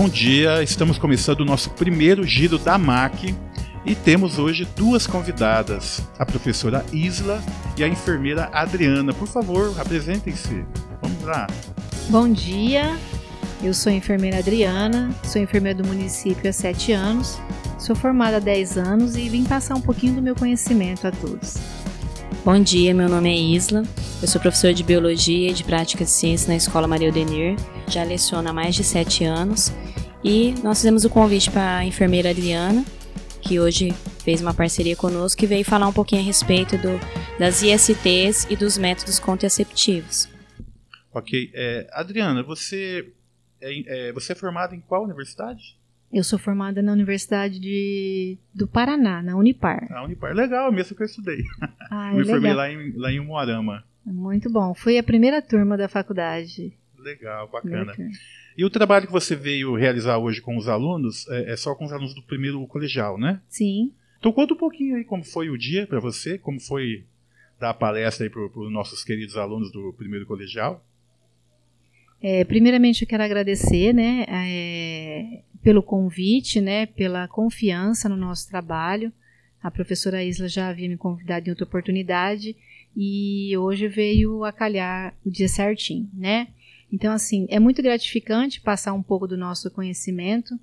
[0.00, 3.34] Bom dia, estamos começando o nosso primeiro giro da MAC
[3.84, 7.42] e temos hoje duas convidadas, a professora Isla
[7.76, 9.12] e a enfermeira Adriana.
[9.12, 10.64] Por favor, apresentem-se.
[11.02, 11.48] Vamos lá.
[12.08, 12.96] Bom dia,
[13.60, 17.40] eu sou a enfermeira Adriana, sou enfermeira do município há sete anos,
[17.76, 21.56] sou formada há 10 anos e vim passar um pouquinho do meu conhecimento a todos.
[22.44, 23.82] Bom dia, meu nome é Isla,
[24.22, 27.56] eu sou professora de Biologia e de Prática de Ciência na Escola Maria Odenir,
[27.88, 29.72] já leciono há mais de sete anos
[30.22, 32.84] e nós fizemos o convite para a enfermeira Adriana,
[33.40, 33.92] que hoje
[34.24, 36.98] fez uma parceria conosco e veio falar um pouquinho a respeito do,
[37.38, 40.28] das ISTs e dos métodos contraceptivos.
[41.12, 41.50] Ok.
[41.54, 43.10] É, Adriana, você
[43.60, 45.78] é, é, você é formada em qual universidade?
[46.12, 49.86] Eu sou formada na Universidade de, do Paraná, na Unipar.
[49.92, 51.44] A Unipar, legal, mesmo que eu estudei.
[51.90, 52.56] Ah, Me é formei legal.
[52.56, 53.84] lá em, lá em Umuarama.
[54.06, 54.72] Muito bom.
[54.72, 56.72] Fui a primeira turma da faculdade.
[56.98, 57.84] Legal, bacana.
[57.84, 58.10] Bacana.
[58.58, 61.84] E o trabalho que você veio realizar hoje com os alunos é, é só com
[61.84, 63.40] os alunos do primeiro colegial, né?
[63.48, 63.92] Sim.
[64.18, 67.04] Então conta um pouquinho aí como foi o dia para você, como foi
[67.60, 70.84] dar a palestra aí para os nossos queridos alunos do primeiro colegial.
[72.20, 79.12] É, primeiramente, eu quero agradecer, né, é, pelo convite, né, pela confiança no nosso trabalho.
[79.62, 82.56] A professora Isla já havia me convidado em outra oportunidade
[82.96, 86.48] e hoje veio a calhar o dia certinho, né?
[86.92, 90.58] Então, assim, é muito gratificante passar um pouco do nosso conhecimento.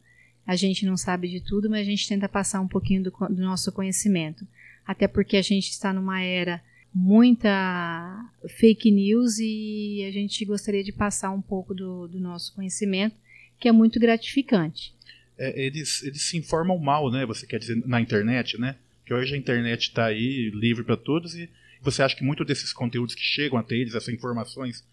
[0.45, 3.41] A gente não sabe de tudo, mas a gente tenta passar um pouquinho do, do
[3.41, 4.45] nosso conhecimento.
[4.85, 6.61] Até porque a gente está numa era
[6.93, 13.15] muita fake news e a gente gostaria de passar um pouco do, do nosso conhecimento,
[13.59, 14.93] que é muito gratificante.
[15.37, 17.25] É, eles, eles se informam mal, né?
[17.25, 18.77] Você quer dizer na internet, né?
[19.05, 21.49] Que hoje a internet está aí livre para todos e
[21.81, 24.83] você acha que muitos desses conteúdos que chegam até eles, essas informações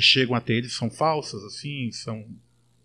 [0.00, 2.24] que chegam até eles são falsas, assim, são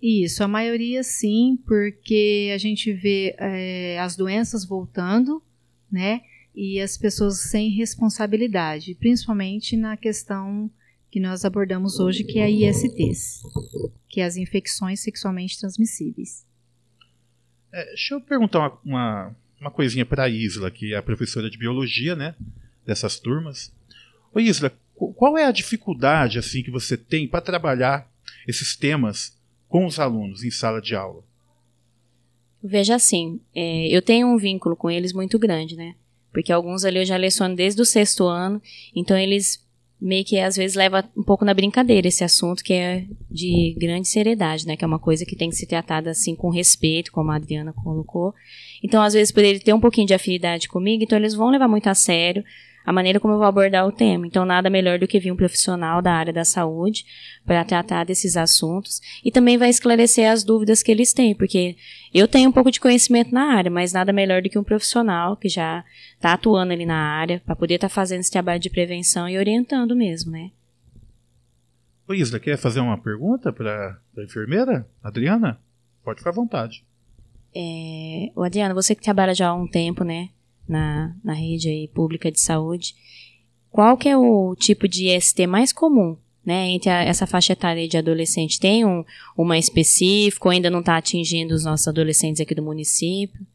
[0.01, 5.41] Isso, a maioria sim, porque a gente vê é, as doenças voltando,
[5.89, 6.21] né?
[6.53, 10.69] E as pessoas sem responsabilidade, principalmente na questão
[11.09, 13.41] que nós abordamos hoje, que é a ISTs,
[14.09, 16.45] que é as infecções sexualmente transmissíveis.
[17.71, 21.49] É, deixa eu perguntar uma, uma, uma coisinha para a Isla, que é a professora
[21.49, 22.35] de biologia, né?
[22.85, 23.73] Dessas turmas.
[24.33, 28.09] Ô Isla, qual é a dificuldade assim que você tem para trabalhar
[28.47, 31.23] esses temas com os alunos em sala de aula?
[32.63, 35.95] Veja assim, é, eu tenho um vínculo com eles muito grande, né?
[36.31, 38.61] Porque alguns ali eu já leciono desde o sexto ano,
[38.95, 39.63] então eles
[39.99, 44.07] meio que às vezes levam um pouco na brincadeira esse assunto que é de grande
[44.07, 44.75] seriedade, né?
[44.75, 47.71] Que é uma coisa que tem que ser tratada assim com respeito, como a Adriana
[47.73, 48.33] colocou.
[48.83, 51.67] Então, às vezes, por ele ter um pouquinho de afinidade comigo, então eles vão levar
[51.67, 52.43] muito a sério
[52.85, 54.27] a maneira como eu vou abordar o tema.
[54.27, 57.05] Então, nada melhor do que vir um profissional da área da saúde
[57.45, 61.75] para tratar desses assuntos e também vai esclarecer as dúvidas que eles têm, porque
[62.13, 65.35] eu tenho um pouco de conhecimento na área, mas nada melhor do que um profissional
[65.35, 69.27] que já está atuando ali na área para poder estar fazendo esse trabalho de prevenção
[69.27, 70.51] e orientando mesmo, né?
[72.07, 74.87] Ô Isla, quer fazer uma pergunta para a enfermeira?
[75.03, 75.59] Adriana?
[76.03, 76.85] Pode ficar à vontade.
[77.55, 80.29] É, o Adriano, você que trabalha já há um tempo, né,
[80.67, 82.95] na, na rede aí pública de saúde,
[83.71, 87.87] qual que é o tipo de IST mais comum, né, entre a- essa faixa etária
[87.87, 88.59] de adolescente?
[88.59, 89.03] Tem um,
[89.37, 93.45] uma específica ou ainda não está atingindo os nossos adolescentes aqui do município?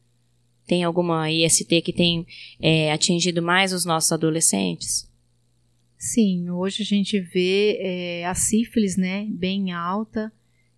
[0.67, 2.25] Tem alguma IST que tem
[2.59, 5.09] é, atingido mais os nossos adolescentes?
[5.97, 10.31] Sim, hoje a gente vê é, a sífilis, né, bem alta.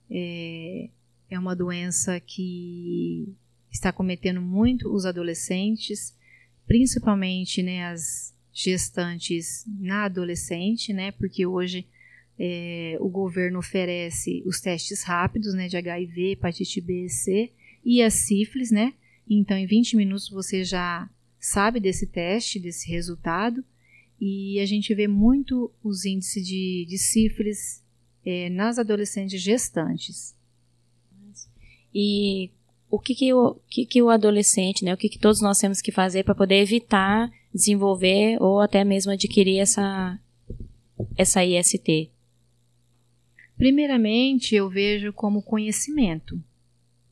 [0.09, 0.89] É,
[1.29, 3.27] é uma doença que
[3.71, 6.15] está cometendo muito os adolescentes,
[6.67, 11.87] principalmente, né, as gestantes na adolescente, né, porque hoje
[12.37, 17.51] é, o governo oferece os testes rápidos, né, de HIV, hepatite B e C
[17.83, 18.93] e a sífilis, né.
[19.29, 21.09] Então, em 20 minutos você já
[21.39, 23.63] sabe desse teste, desse resultado
[24.19, 27.83] e a gente vê muito os índices de, de sífilis
[28.25, 30.35] eh, nas adolescentes gestantes.
[31.93, 32.49] E
[32.93, 35.81] o que, que, o, que, que o adolescente, né, o que, que todos nós temos
[35.81, 40.19] que fazer para poder evitar desenvolver ou até mesmo adquirir essa,
[41.17, 42.11] essa IST?
[43.57, 46.39] Primeiramente, eu vejo como conhecimento,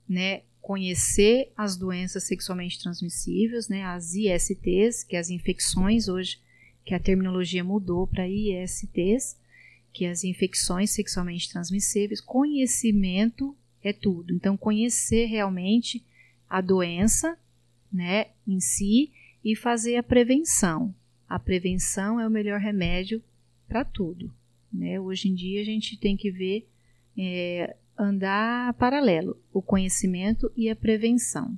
[0.07, 0.43] né?
[0.61, 3.83] Conhecer as doenças sexualmente transmissíveis, né?
[3.83, 6.37] As ISTs, que é as infecções hoje,
[6.85, 9.35] que a terminologia mudou para ISTs,
[9.91, 12.21] que é as infecções sexualmente transmissíveis.
[12.21, 14.33] Conhecimento é tudo.
[14.33, 16.03] Então, conhecer realmente
[16.49, 17.37] a doença,
[17.91, 19.11] né, em si
[19.43, 20.93] e fazer a prevenção.
[21.27, 23.23] A prevenção é o melhor remédio
[23.67, 24.33] para tudo.
[24.71, 24.99] Né?
[24.99, 26.67] Hoje em dia a gente tem que ver,
[27.17, 31.57] é, andar paralelo, o conhecimento e a prevenção,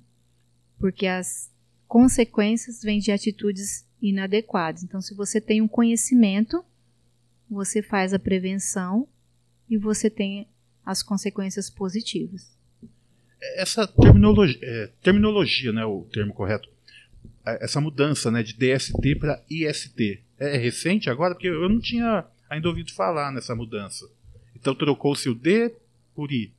[0.80, 1.52] porque as
[1.88, 4.84] consequências vêm de atitudes inadequadas.
[4.84, 6.64] Então, se você tem um conhecimento,
[7.50, 9.08] você faz a prevenção
[9.70, 10.48] e você tem
[10.86, 12.58] as consequências positivas.
[13.56, 16.70] Essa terminologia, é, terminologia, né, o termo correto,
[17.46, 21.34] essa mudança, né, de DST para IST, é, é recente agora?
[21.34, 24.10] Porque eu não tinha ainda ouvido falar nessa mudança.
[24.56, 25.74] Então trocou-se o D
[26.16, 26.54] por I.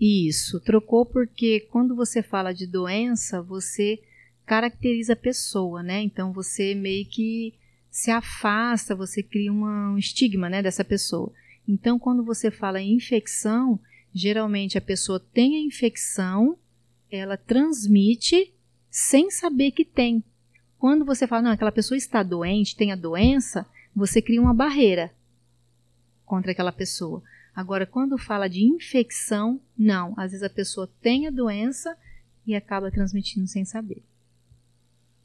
[0.00, 4.00] Isso, trocou porque quando você fala de doença, você
[4.44, 6.02] caracteriza a pessoa, né?
[6.02, 7.54] Então você meio que
[7.88, 11.32] se afasta, você cria uma, um estigma, né, dessa pessoa.
[11.66, 13.78] Então quando você fala em infecção,
[14.14, 16.58] geralmente a pessoa tem a infecção,
[17.10, 18.52] ela transmite
[18.90, 20.22] sem saber que tem.
[20.78, 25.12] Quando você fala, não, aquela pessoa está doente, tem a doença, você cria uma barreira
[26.24, 27.22] contra aquela pessoa.
[27.54, 30.14] Agora, quando fala de infecção, não.
[30.16, 31.96] Às vezes a pessoa tem a doença
[32.46, 34.02] e acaba transmitindo sem saber.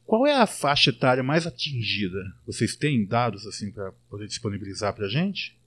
[0.04, 2.18] Qual é a faixa etária mais atingida?
[2.46, 5.57] Vocês têm dados assim para poder disponibilizar para a gente?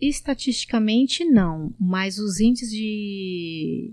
[0.00, 3.92] Estatisticamente não, mas os índices de,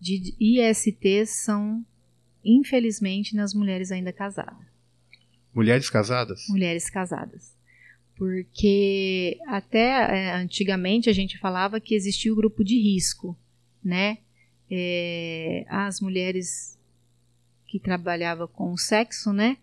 [0.00, 1.84] de IST são,
[2.44, 4.66] infelizmente, nas mulheres ainda casadas.
[5.54, 6.46] Mulheres casadas?
[6.48, 7.52] Mulheres casadas
[8.22, 13.36] porque até é, antigamente a gente falava que existia o grupo de risco,
[13.82, 14.18] né?
[14.70, 16.78] É, as mulheres
[17.66, 19.56] que trabalhavam com o sexo, né,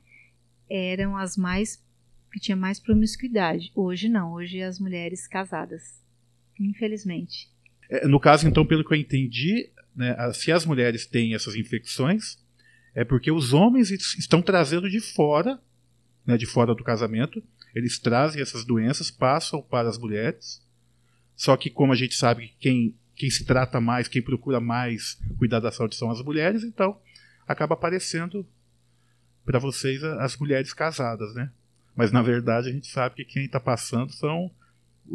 [0.69, 1.81] eram as mais
[2.29, 3.71] que tinha mais promiscuidade.
[3.75, 6.01] Hoje não, hoje as mulheres casadas,
[6.59, 7.49] infelizmente.
[7.89, 12.37] É, no caso, então, pelo que eu entendi, né, se as mulheres têm essas infecções,
[12.93, 15.59] é porque os homens estão trazendo de fora,
[16.25, 17.43] né, de fora do casamento,
[17.73, 20.61] eles trazem essas doenças, passam para as mulheres.
[21.35, 25.59] Só que, como a gente sabe, quem, quem se trata mais, quem procura mais cuidar
[25.59, 26.99] da saúde são as mulheres, então
[27.47, 28.45] acaba aparecendo
[29.45, 31.51] para vocês as mulheres casadas, né?
[31.99, 34.49] Mas na verdade a gente sabe que quem está passando são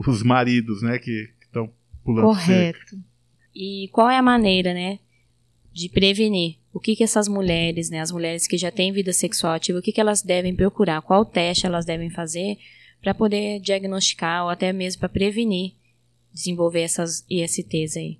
[0.06, 0.98] os maridos, né?
[0.98, 1.72] Que estão
[2.04, 2.78] pulando Correto.
[2.78, 2.98] Cerca.
[3.54, 4.98] E qual é a maneira, né?
[5.72, 9.54] De prevenir o que, que essas mulheres, né, as mulheres que já têm vida sexual
[9.54, 12.58] ativa, o que, que elas devem procurar, qual teste elas devem fazer
[13.00, 15.72] para poder diagnosticar ou até mesmo para prevenir
[16.30, 18.18] desenvolver essas ISTs aí.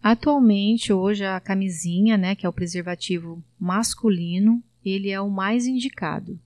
[0.00, 6.38] Atualmente, hoje, a camisinha, né, que é o preservativo masculino, ele é o mais indicado,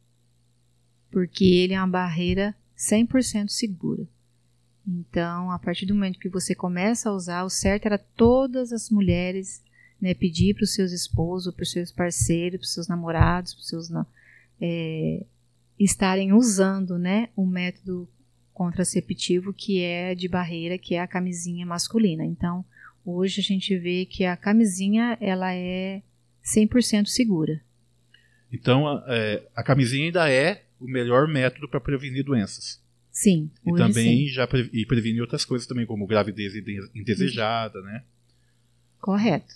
[1.10, 4.06] porque ele é uma barreira 100% segura.
[4.86, 8.90] Então, a partir do momento que você começa a usar, o certo era todas as
[8.90, 9.62] mulheres
[10.00, 13.60] né, pedir para os seus esposos, para os seus parceiros, para os seus namorados, para
[13.60, 13.88] os seus
[14.60, 15.24] é,
[15.78, 18.08] estarem usando né, o método
[18.52, 22.24] contraceptivo que é de barreira, que é a camisinha masculina.
[22.24, 22.64] Então,
[23.04, 26.02] hoje a gente vê que a camisinha ela é
[26.44, 27.60] 100% segura.
[28.52, 32.82] Então, a, é, a camisinha ainda é o melhor método para prevenir doenças.
[33.10, 33.50] Sim.
[33.66, 34.28] E também sim.
[34.28, 36.54] já pre, e previne outras coisas também, como gravidez
[36.94, 38.04] indesejada, né?
[39.00, 39.54] Correto.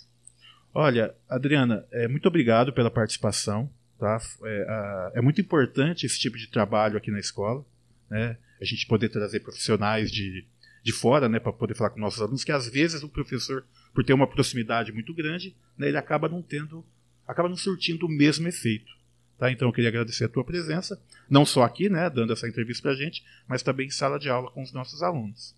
[0.73, 3.69] Olha, Adriana, é, muito obrigado pela participação.
[3.97, 4.19] Tá?
[4.43, 7.65] É, a, é, muito importante esse tipo de trabalho aqui na escola.
[8.09, 8.37] Né?
[8.59, 10.45] A gente poder trazer profissionais de,
[10.83, 14.03] de fora né, para poder falar com nossos alunos, que às vezes o professor, por
[14.03, 16.85] ter uma proximidade muito grande, né, ele acaba não tendo,
[17.25, 18.91] acaba não surtindo o mesmo efeito.
[19.37, 19.51] Tá?
[19.51, 22.91] Então eu queria agradecer a tua presença, não só aqui, né, dando essa entrevista para
[22.91, 25.55] a gente, mas também em sala de aula com os nossos alunos.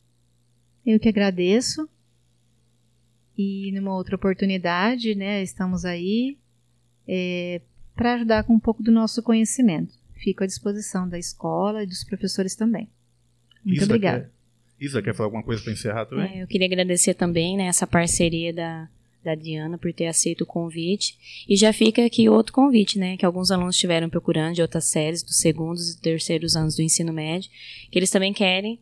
[0.85, 1.87] Eu que agradeço.
[3.37, 6.39] E numa outra oportunidade, né, estamos aí
[7.07, 7.61] é,
[7.95, 9.93] para ajudar com um pouco do nosso conhecimento.
[10.15, 12.89] Fico à disposição da escola e dos professores também.
[13.63, 14.31] Muito Isa obrigada.
[14.79, 16.39] Quer, Isa, quer falar alguma coisa para encerrar também?
[16.39, 18.89] É, eu queria agradecer também né, essa parceria da,
[19.27, 21.45] da Diana por ter aceito o convite.
[21.47, 23.15] E já fica aqui outro convite, né?
[23.15, 27.13] Que alguns alunos estiveram procurando de outras séries, dos segundos e terceiros anos do ensino
[27.13, 27.49] médio,
[27.91, 28.79] que eles também querem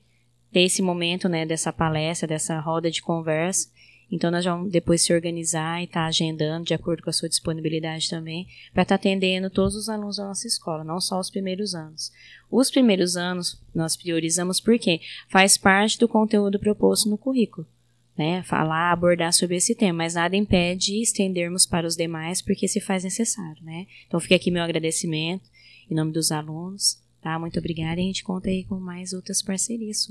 [0.51, 3.67] ter esse momento, né, dessa palestra, dessa roda de conversa,
[4.11, 7.27] então, nós vamos depois se organizar e estar tá agendando de acordo com a sua
[7.27, 11.29] disponibilidade também, para estar tá atendendo todos os alunos da nossa escola, não só os
[11.29, 12.11] primeiros anos.
[12.49, 17.67] Os primeiros anos nós priorizamos porque faz parte do conteúdo proposto no currículo.
[18.17, 22.79] Né, falar, abordar sobre esse tema, mas nada impede estendermos para os demais, porque se
[22.79, 23.87] faz necessário, né?
[24.07, 25.43] Então fica aqui meu agradecimento
[25.91, 27.37] em nome dos alunos, tá?
[27.37, 30.07] Muito obrigada e a gente conta aí com mais outras parcerias.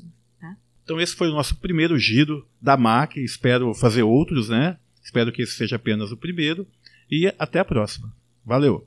[0.84, 3.16] Então esse foi o nosso primeiro giro da MAC.
[3.16, 4.76] Espero fazer outros, né?
[5.02, 6.66] Espero que esse seja apenas o primeiro.
[7.10, 8.14] E até a próxima.
[8.44, 8.86] Valeu!